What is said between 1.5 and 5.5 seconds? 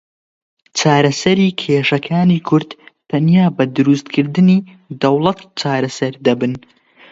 کێشەکانی کورد تەنیا بە دروستکردنی دەوڵەت